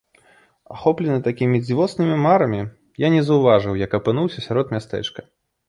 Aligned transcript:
Ахоплены 0.75 1.19
такімі 1.27 1.57
дзівоснымі 1.65 2.15
марамі, 2.25 2.63
я 3.05 3.13
не 3.19 3.21
заўважыў, 3.29 3.79
як 3.85 3.91
апынуўся 4.01 4.39
сярод 4.51 4.65
мястэчка. 4.79 5.19